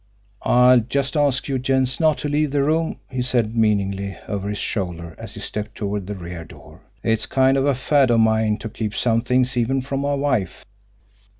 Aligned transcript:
"I'll 0.41 0.79
just 0.79 1.15
ask 1.15 1.47
you 1.47 1.59
gents 1.59 1.99
not 1.99 2.17
to 2.19 2.27
leave 2.27 2.49
the 2.49 2.63
room," 2.63 2.97
he 3.07 3.21
said 3.21 3.55
meaningly, 3.55 4.17
over 4.27 4.49
his 4.49 4.57
shoulder, 4.57 5.13
as 5.19 5.35
he 5.35 5.41
stepped 5.41 5.75
toward 5.75 6.07
the 6.07 6.15
rear 6.15 6.43
door. 6.43 6.81
"It's 7.03 7.27
kind 7.27 7.55
of 7.55 7.67
a 7.67 7.75
fad 7.75 8.09
of 8.09 8.19
mine 8.19 8.57
to 8.61 8.69
keep 8.69 8.95
some 8.95 9.21
things 9.21 9.55
even 9.55 9.79
from 9.81 9.99
my 9.99 10.15
wife!" 10.15 10.65